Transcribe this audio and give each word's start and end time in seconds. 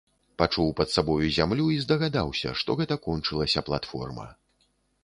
Пачуў 0.41 0.71
пад 0.79 0.89
сабою 0.95 1.27
зямлю 1.37 1.67
і 1.75 1.77
здагадаўся, 1.85 2.57
што 2.63 2.79
гэта 2.81 3.01
кончылася 3.05 3.65
платформа. 3.71 4.29